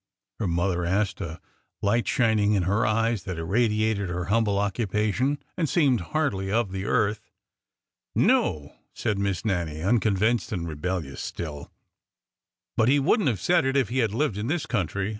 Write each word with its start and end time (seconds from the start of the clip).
"her 0.39 0.47
mother 0.47 0.83
asked, 0.83 1.21
a 1.21 1.39
light 1.83 2.07
shining 2.07 2.53
in 2.53 2.63
her 2.63 2.87
eyes 2.87 3.21
that 3.21 3.37
irradiated 3.37 4.09
her 4.09 4.25
hum 4.33 4.43
ble 4.45 4.57
occupation 4.57 5.37
and 5.55 5.69
seemed 5.69 6.01
hardly 6.01 6.51
of 6.51 6.71
the 6.71 6.85
earth. 6.85 7.29
No," 8.15 8.77
said 8.95 9.19
Miss 9.19 9.45
Nannie, 9.45 9.83
unconvinced 9.83 10.51
and 10.51 10.67
rebellious 10.67 11.21
still;" 11.21 11.71
but 12.77 12.87
he 12.89 12.97
would 12.99 13.19
n't 13.21 13.27
have 13.27 13.39
said 13.39 13.63
it 13.63 13.77
if 13.77 13.89
he 13.89 13.99
had 13.99 14.11
lived 14.11 14.39
in 14.39 14.47
this 14.47 14.65
country. 14.65 15.09